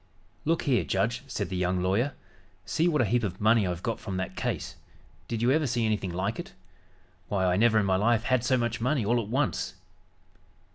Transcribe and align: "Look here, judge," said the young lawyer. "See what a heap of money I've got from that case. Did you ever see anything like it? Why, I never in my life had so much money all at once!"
"Look 0.45 0.63
here, 0.63 0.83
judge," 0.83 1.21
said 1.27 1.49
the 1.49 1.55
young 1.55 1.83
lawyer. 1.83 2.13
"See 2.65 2.87
what 2.87 3.03
a 3.03 3.05
heap 3.05 3.21
of 3.23 3.39
money 3.39 3.67
I've 3.67 3.83
got 3.83 3.99
from 3.99 4.17
that 4.17 4.35
case. 4.35 4.75
Did 5.27 5.43
you 5.43 5.51
ever 5.51 5.67
see 5.67 5.85
anything 5.85 6.11
like 6.11 6.39
it? 6.39 6.53
Why, 7.27 7.45
I 7.45 7.55
never 7.55 7.77
in 7.77 7.85
my 7.85 7.97
life 7.97 8.23
had 8.23 8.43
so 8.43 8.57
much 8.57 8.81
money 8.81 9.05
all 9.05 9.21
at 9.21 9.27
once!" 9.27 9.75